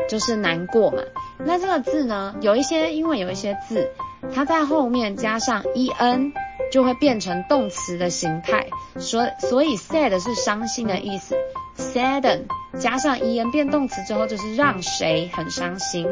[0.09, 1.03] 就是难过嘛。
[1.39, 3.89] 那这个字呢，有一些因为有一些字，
[4.33, 6.31] 它在后面加上 en，
[6.71, 11.35] 就会变成动词的形态，所所以 sad 是伤心的意思
[11.77, 12.43] ，sadden
[12.79, 16.07] 加上 en 变动词之后，就是让谁很伤心。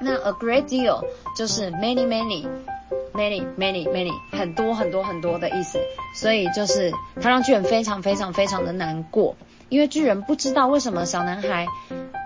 [0.00, 1.04] 那 a great deal
[1.36, 2.46] 就是 many many。
[3.14, 5.78] Many, many, many，很多很多很多的意思，
[6.20, 9.34] 所以就是他让巨人非常非常非常的难过，
[9.68, 11.66] 因为巨人不知道为什么小男孩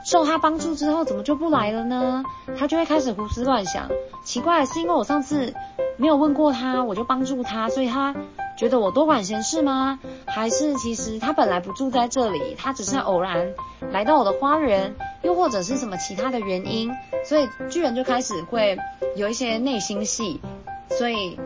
[0.05, 2.24] 受他帮助之后怎么就不来了呢？
[2.59, 3.88] 他就会开始胡思乱想，
[4.24, 5.55] 奇怪，是因为我上次
[5.97, 8.14] 没有问过他，我就帮助他，所以他
[8.57, 9.99] 觉得我多管闲事吗？
[10.26, 13.53] 还是其实他本来不住在这里，他只是偶然
[13.91, 16.91] 来到我的花园，又或者是什么其他的原因？
[17.24, 18.78] 所以巨人就开始会
[19.16, 20.41] 有一些内心戏。
[20.88, 21.38] 所以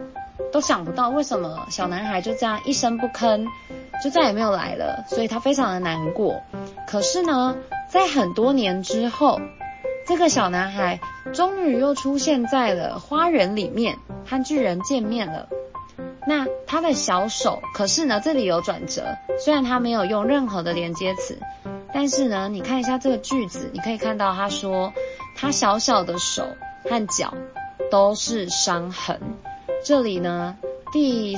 [0.52, 3.46] 都想不到为什么小男孩就这样一声不吭，
[4.02, 6.42] 就再也没有来了，所以他非常的难过。
[6.86, 7.56] 可是呢，
[7.88, 9.40] 在很多年之后，
[10.06, 11.00] 这个小男孩
[11.32, 15.48] 终于又出现在了花园里面，和巨人见面了。
[16.26, 21.38] 那他的小手，可是呢，这里有转折，虽然他没有用任何的连接词，
[21.92, 24.92] 但是呢，你看一下这个句子，你可以看到他说
[25.36, 26.46] 他小小的手
[26.88, 27.34] 和脚
[27.90, 29.20] 都是伤痕。
[29.84, 30.56] 这里呢，
[30.92, 31.36] 第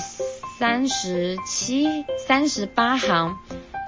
[0.61, 3.36] 三十七、三十八行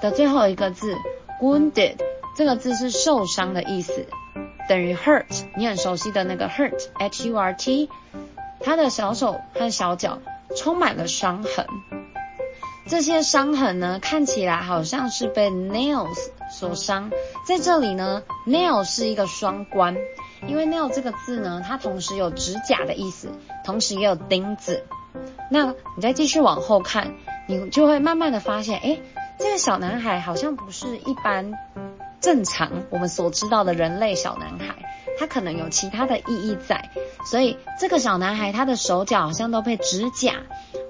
[0.01, 0.97] 的最后一个字
[1.41, 1.95] wounded，
[2.35, 4.05] 这个字是受伤的意思。
[4.67, 7.89] 等于 hurt，你很熟悉的那个 hurt，H-U-R-T，
[8.59, 10.19] 他的小手和小脚
[10.57, 11.65] 充满了伤痕。
[12.89, 16.17] 这些伤痕呢，看起来好像是被 nails
[16.51, 17.11] 所伤。
[17.47, 19.95] 在这里呢，nail 是一个双关，
[20.49, 23.29] 因为 nail 这个字呢，它同时有指甲的意思，
[23.63, 24.83] 同时也有钉子。
[25.51, 27.13] 那你再继续往后看，
[27.47, 28.99] 你就会慢慢的发现，哎，
[29.37, 31.53] 这个小男孩好像不是一般。
[32.21, 34.75] 正常我们所知道的人类小男孩，
[35.19, 36.89] 他可能有其他的意义在，
[37.25, 40.35] 所以这个小男孩他的手脚好像都被指甲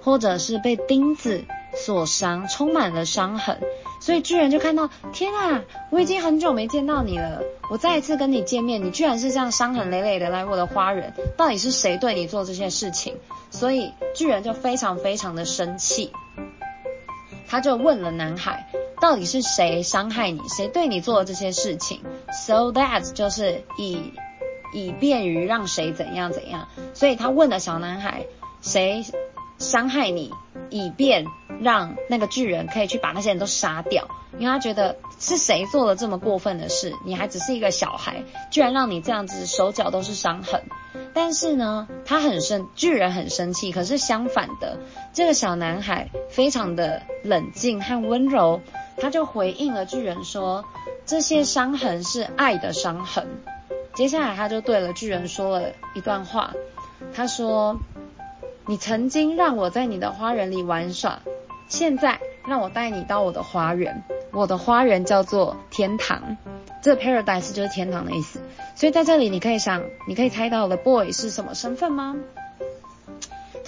[0.03, 3.59] 或者是被钉子所伤，充满了伤痕。
[3.99, 13.17] 所以巨人就看到，天啊，我已经很久没见到你了，我再一次跟你见面，你居然是这样伤痕累累的来我的花园，到底是谁对你做这些事情？
[13.49, 16.13] 所以巨人就非常非常的生气，
[17.47, 18.67] 他就问了男孩。
[19.01, 20.41] 到底是谁伤害你？
[20.49, 24.13] 谁对你做了这些事情？So that 就是以
[24.73, 26.67] 以便于让谁怎样怎样。
[26.93, 28.25] 所以他问了小男孩，
[28.61, 29.05] 谁
[29.57, 30.31] 伤害你，
[30.69, 31.25] 以便
[31.61, 34.07] 让那个巨人可以去把那些人都杀掉。
[34.37, 36.93] 因为他觉得是谁做了这么过分的事？
[37.05, 40.61] 你还只是一个小孩，居然让你这样子手脚都是伤痕。
[41.13, 43.71] 但是呢，他很生，巨人很生气。
[43.71, 44.77] 可是相反的，
[45.13, 48.61] 这个小男孩非常的冷静和温柔。
[48.99, 50.65] 他就回应了巨人说
[51.05, 53.27] ：“这些伤痕是爱的伤痕。”
[53.95, 56.53] 接下来他就对了巨人说了一段话，
[57.13, 57.77] 他说
[58.67, 61.19] ：“你曾经让我在你的花园里玩耍，
[61.67, 64.03] 现在让我带你到我的花园。
[64.31, 66.37] 我的花园叫做天堂，
[66.83, 68.39] 这 paradise 就是天堂的意思。
[68.75, 72.15] 所以在这里你可以想，你可以猜到 the boy 是什么身份吗？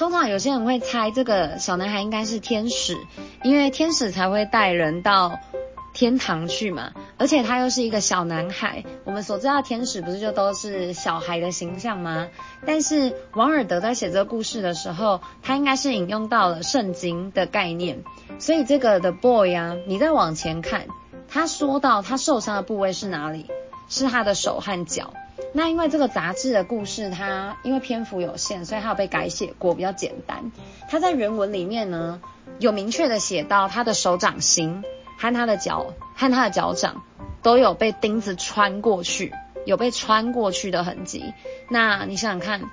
[0.02, 2.98] 通常有些人会猜这个小男孩应该是天使。”
[3.46, 5.40] 因为天使才会带人到
[5.94, 8.84] 天堂去嘛，而且他又是一个小男孩。
[9.04, 12.30] 我们所知道天使不是就都是小孩的形象吗？
[12.66, 18.04] 但是王尔德在写这个故事的时候，他应该是引用到了圣经的概念。
[18.40, 20.88] 所以这个的 Boy 啊，你再往前看，
[21.30, 23.46] 他说到他受伤的部位是哪里？
[23.88, 25.14] 是他的手和脚。
[25.54, 30.52] 那因为这个杂志的故事，它因为篇幅有限，所以它有被改写过，比较简单。
[30.90, 32.22] 它在原文里面呢，
[32.60, 34.84] 有明确的写到他的手掌心
[35.18, 37.04] 和他的脚和他的脚掌
[37.42, 39.34] 都有被钉子穿过去，
[39.66, 41.34] 有被穿过去的痕迹。
[41.70, 42.70] 那你想想看，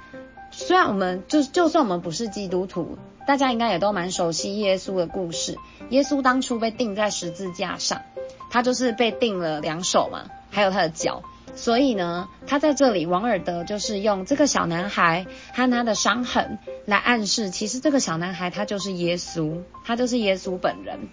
[0.51, 2.97] 虽然我们就就算我们不是基督徒，
[3.27, 5.59] 大家应该也都蛮熟悉耶稣的故事。
[5.91, 8.03] 耶稣当初被钉在十字架上，
[8.51, 11.23] 他就是被钉了两手嘛，还有他的脚。
[11.59, 21.09] 所以呢，他在这里，王尔德就是用这个小男孩和他的伤痕来暗示，其实这个小男孩他就是耶稣，他就是耶稣本人。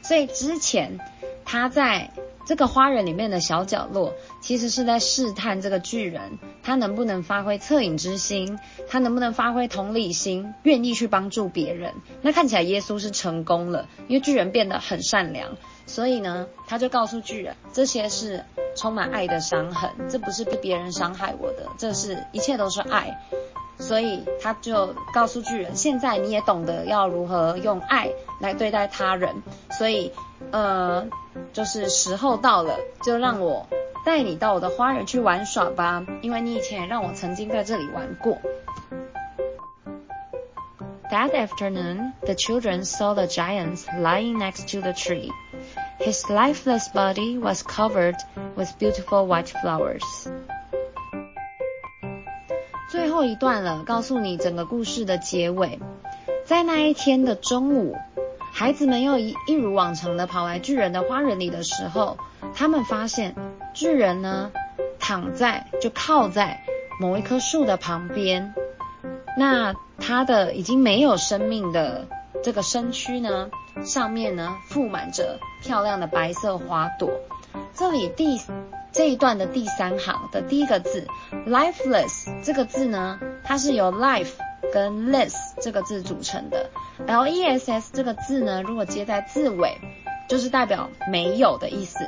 [0.00, 0.98] 所以之前
[1.44, 2.10] 他在
[2.46, 11.92] 这个花园里面的小角落，其实是在试探这个巨人，他能不能发挥恻隐之心，他能不能发挥同理心，愿意去帮助别人。
[12.22, 15.58] 那看起来耶稣是成功了，因为巨人变得很善良。
[15.92, 18.42] 所以呢，他就告诉巨人，这些是
[18.74, 23.20] 充满爱的伤痕，这不是被别人伤害我的，这是一切都是爱。
[23.78, 28.08] 所以他就告诉巨人，现在你也懂得要如何用爱
[28.40, 29.42] 来对待他人。
[29.72, 30.10] 所以，
[30.50, 31.06] 呃，
[31.52, 33.66] 就是时候到了，就让我
[34.06, 38.38] 带你到我的花园去玩耍吧，因为你以前也让我曾经在这里玩过。
[41.10, 45.30] That afternoon, the children saw the giants lying next to the tree.
[46.04, 48.16] His lifeless body was covered
[48.56, 50.02] with beautiful white flowers.
[52.90, 55.78] 最后一段了，告诉你整个故事的结尾。
[56.44, 57.96] 在那一天的中午，
[58.52, 62.18] 孩子们又一一如往常的跑来巨人的花园里的时候，
[62.52, 63.36] 他们发现
[63.72, 64.50] 巨人呢
[64.98, 66.64] 躺在就靠在
[66.98, 68.54] 某一棵树的旁边。
[69.38, 72.08] 那他的已经没有生命的
[72.42, 73.50] 这个身躯呢，
[73.84, 77.10] 上面呢覆满着漂亮的白色花朵。
[77.74, 78.40] 这里第
[78.92, 81.06] 这一段的第三行的第一个字
[81.46, 84.32] ，lifeless 这个字呢，它是由 life
[84.72, 86.68] 跟 less 这个字组成的。
[87.06, 89.78] L E S S 这个字呢，如果接在字尾，
[90.28, 91.98] 就是代表没有的意思。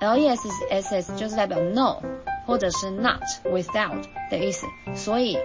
[0.00, 1.96] L E S S S 就是代表 no。
[2.46, 4.66] 或者是 not without 的意思。
[4.96, 5.38] 所以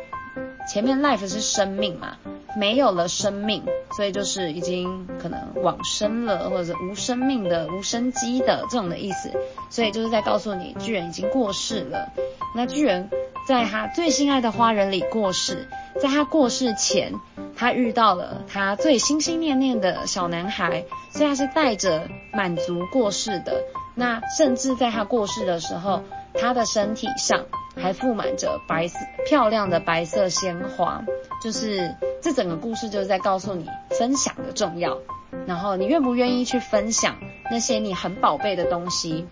[0.67, 2.17] 前面 life 是生命嘛，
[2.55, 3.63] 没有了生命，
[3.95, 9.31] 所以就是已经可能往生了，或者无生命的、无生机的这种的意思。
[9.69, 12.11] 所以就是在告诉你，巨人已经过世了。
[12.55, 13.09] 那巨人
[13.47, 15.67] 在他最心爱的花园里过世，
[16.01, 17.13] 在他过世前，
[17.57, 23.63] 他遇到了他最心心念念的小男孩，所以他是带着满足过世的。
[23.93, 26.03] 那甚至在他过世的时候，
[26.33, 27.45] 他的身体上
[27.75, 31.03] 还覆满着白色漂亮的白色鲜花。
[31.43, 33.69] 就是这整个故事就是在告诉你
[33.99, 34.97] 分享的重要，
[35.45, 37.17] 然后你愿不愿意去分享
[37.51, 39.27] 那些你很宝贝的东西。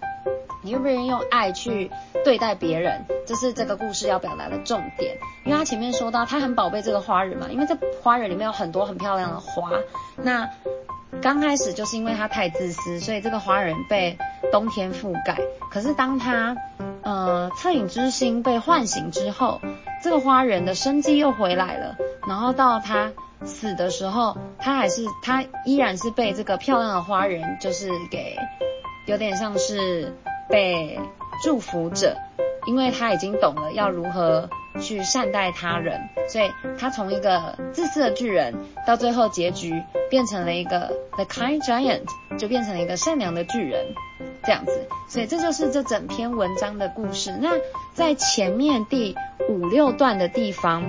[0.65, 1.91] 你愿不愿意用爱去
[2.23, 3.03] 对待别人？
[3.25, 5.17] 这是这个故事要表达的重点。
[5.43, 9.71] 因为他前面说到，他很宝贝这个花人嘛，因为这花人里面有很多很漂亮的花。
[10.15, 10.49] 那
[11.21, 14.17] 刚开始就是因为他太自私，所以这个花人被
[14.53, 15.37] 冬天覆盖。
[15.69, 16.55] 可是当他
[17.04, 19.62] 呃恻隐之心被唤醒之后，
[20.04, 21.95] 这个花人的生机又回来了。
[22.28, 23.12] 然后到他
[23.45, 28.38] 死的时候，他还是他依然是被这个漂亮的花人就是给
[29.06, 30.14] 有点像是。
[30.49, 30.99] 被
[31.41, 32.16] 祝福着，
[32.68, 34.49] 因为他已经懂了要如何
[34.80, 38.54] 去善待他人，所以他从一个自私的巨人，
[38.86, 39.82] 到最后结局
[40.12, 42.04] 变成了一个 the kind giant，
[42.38, 43.95] 就变成了一个善良的巨人，
[44.43, 44.87] 这样子。
[45.09, 47.33] 所以这就是这整篇文章的故事。
[47.41, 47.51] 那
[47.93, 49.15] 在前面第
[49.49, 50.83] 五六段的地方。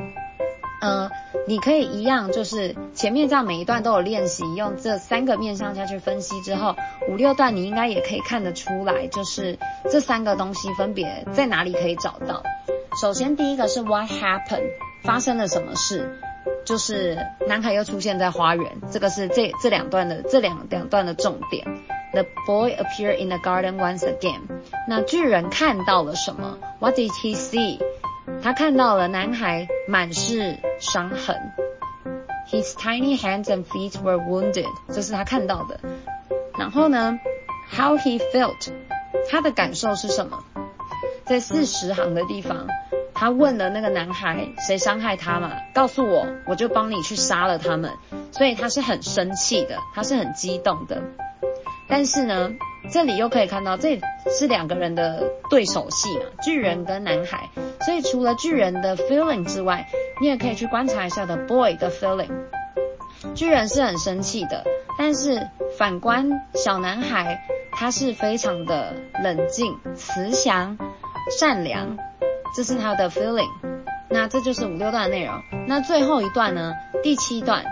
[0.80, 1.10] 嗯，
[1.48, 6.76] 你可以一样，就是前面这样每一段都有练习，用这三个面向下去分析之后，
[7.08, 9.58] 五六段你应该也可以看得出来，就是
[9.90, 12.42] 这三个东西分别在哪里可以找到。
[13.00, 14.68] 首先第一个是 What happened？
[15.04, 16.18] 发生了什么事？
[16.66, 17.16] 就是
[17.48, 21.66] 男孩又出现在花园，这个是这这两段的这两两段的重点。
[22.14, 24.42] The boy appeared in the garden once again。
[24.88, 27.80] 那巨人看到了什么？What did he see？
[28.40, 31.52] 他看到了男孩满是伤痕
[32.48, 35.80] ，His tiny hands and feet were wounded，这是他看到的。
[36.56, 37.18] 然后呢
[37.76, 38.70] ，How he felt，
[39.28, 40.44] 他的感受是什么？
[41.24, 42.68] 在四十行的地方，
[43.12, 45.50] 他问了那个男孩谁伤害他嘛？
[45.74, 47.90] 告诉我，我就帮你去杀了他们。
[48.30, 51.02] 所以他是很生气的，他是很激动的。
[51.88, 52.50] 但是呢，
[52.90, 57.48] 这里又可以看到，这是两个人的对手戏嘛，巨人跟男孩。
[57.84, 59.86] 所以除了巨人的 feeling 之外，
[60.20, 62.30] 你也可以去观察一下的 boy 的 feeling。
[63.34, 64.64] 巨人是很生气的，
[64.98, 70.78] 但是反观小男孩，他是非常的冷静、慈祥、
[71.38, 71.96] 善良，
[72.54, 73.50] 这是他的 feeling。
[74.08, 75.42] 那这就是五六段的内容。
[75.66, 76.74] 那最后一段呢？
[77.02, 77.64] 第七段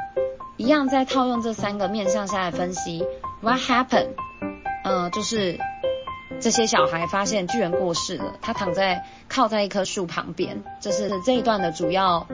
[0.56, 3.06] 一样再套用这三个面向下来分析
[3.43, 4.14] ，what happened？
[4.84, 5.59] 呃，就是。
[6.40, 12.26] 这些小孩发现巨人过世了，他躺在靠在一棵树旁边，这是这一段的主要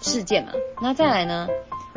[0.00, 0.52] 事件嘛。
[0.82, 1.48] 那再来呢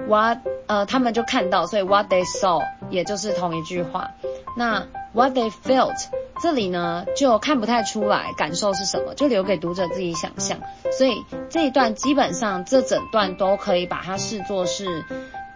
[0.07, 4.11] ？What 呃，他们就看到，所以 What they saw 也就是同一句话。
[4.55, 5.97] 那 What they felt
[6.39, 10.59] 这里呢就看不太出来感受是什么，就留给读者自己想象。
[10.97, 15.03] 所以这一段基本上这整段都可以把它视作是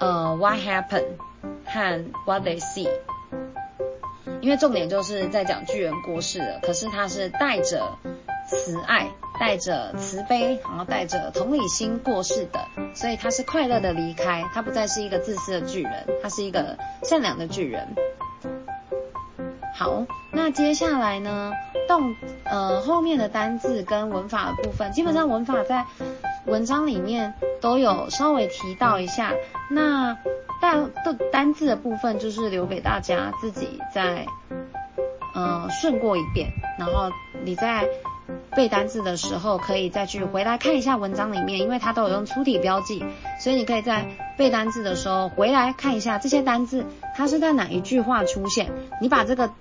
[0.02, 1.14] 呃 What happened
[1.72, 2.90] 和 What they see。
[4.42, 8.00] 因为重点就是在讲巨人过世了，可是他是带着
[8.48, 12.60] 慈爱、带着慈悲，然后带着同理心过世的，
[12.96, 17.88] 所以他是快乐的离开，他不再是一个自私的巨人，他是一个善良的巨人。
[19.76, 21.54] 好，那接下来呢，
[21.88, 22.16] 动
[22.46, 25.86] 呃后面的单字跟文法的部分，基本上文法在
[26.48, 29.34] 文章里面都有稍微提到一下，
[29.70, 30.18] 那。
[30.62, 34.26] 但的单字的部分就是留给大家自己再
[35.36, 37.10] 嗯顺过一遍，然后
[37.44, 37.90] 你在
[38.56, 43.04] 背单字的时候可以再去回来看一下文章里面，因为它都有用粗体标记，
[43.40, 44.06] 所以你可以在
[44.38, 46.86] 背单字的时候回来看一下这些单字
[47.16, 49.52] 它是在哪一句话出现，你把这个。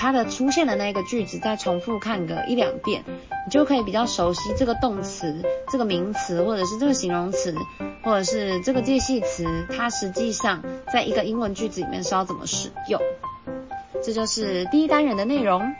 [0.00, 3.02] 它的出现的那个句子再重复看个一两遍，
[3.44, 7.52] 你就可以比较熟悉这个动词、这个名词，或者是这个形容词，
[8.04, 13.00] 或者是这个介系词，它实际上在一个英文句子里面是要怎么使用。
[14.00, 15.74] 这就是第一单元的内容。